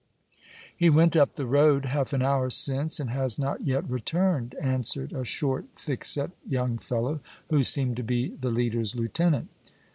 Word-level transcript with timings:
"He 0.75 0.89
went 0.89 1.15
up 1.15 1.35
the 1.35 1.45
road 1.45 1.85
half 1.85 2.11
an 2.11 2.23
hour 2.23 2.49
since, 2.49 2.99
and 2.99 3.11
has 3.11 3.37
not 3.37 3.61
yet 3.67 3.87
returned," 3.87 4.55
answered 4.59 5.13
a 5.13 5.23
short, 5.23 5.65
thick 5.75 6.03
set 6.05 6.31
young 6.49 6.79
fellow, 6.79 7.19
who 7.51 7.61
seemed 7.61 7.97
to 7.97 8.03
be 8.03 8.29
the 8.29 8.49
leader's 8.49 8.95
lieutenant. 8.95 9.49